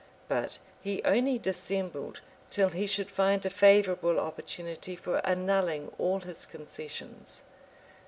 [0.27, 6.47] But he only dissembled till he should find a favorable opportunity for annulling all his
[6.47, 7.43] concessions.